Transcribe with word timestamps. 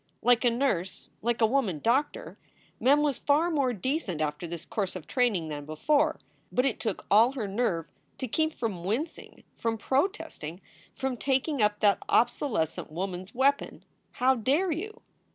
Like 0.23 0.43
a 0.43 0.49
nurse, 0.49 1.11
like 1.21 1.41
a 1.41 1.45
woman 1.45 1.77
doctor, 1.77 2.39
Mem 2.79 3.03
was 3.03 3.19
far 3.19 3.51
more 3.51 3.71
decent 3.71 4.19
after 4.19 4.47
this 4.47 4.65
course 4.65 4.95
of 4.95 5.05
training 5.05 5.49
than 5.49 5.63
before. 5.63 6.19
But 6.51 6.65
it 6.65 6.79
took 6.79 7.05
all 7.11 7.33
her 7.33 7.47
nerve 7.47 7.85
to 8.17 8.27
keep 8.27 8.51
from 8.55 8.83
wincing, 8.83 9.43
from 9.53 9.77
protesting, 9.77 10.59
from 10.95 11.17
taking 11.17 11.61
up 11.61 11.81
that 11.81 12.01
obsolescent 12.09 12.91
woman 12.91 13.21
s 13.21 13.35
weapon, 13.35 13.85
"How 14.13 14.33
dare 14.33 14.71
you!" 14.71 15.03